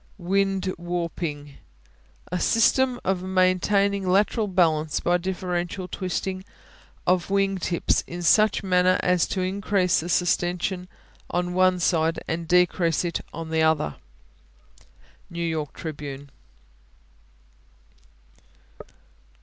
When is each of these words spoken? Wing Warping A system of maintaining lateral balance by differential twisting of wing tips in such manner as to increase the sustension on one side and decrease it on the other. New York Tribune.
Wing 0.17 0.63
Warping 0.79 1.57
A 2.31 2.39
system 2.39 2.99
of 3.05 3.21
maintaining 3.21 4.09
lateral 4.09 4.47
balance 4.47 4.99
by 4.99 5.19
differential 5.19 5.87
twisting 5.87 6.43
of 7.05 7.29
wing 7.29 7.59
tips 7.59 8.03
in 8.07 8.23
such 8.23 8.63
manner 8.63 8.99
as 9.03 9.27
to 9.27 9.41
increase 9.41 9.99
the 9.99 10.07
sustension 10.07 10.87
on 11.29 11.53
one 11.53 11.79
side 11.79 12.19
and 12.27 12.47
decrease 12.47 13.05
it 13.05 13.21
on 13.31 13.51
the 13.51 13.61
other. 13.61 13.97
New 15.29 15.45
York 15.45 15.71
Tribune. 15.73 16.31